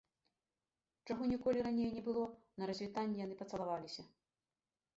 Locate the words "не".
1.97-2.03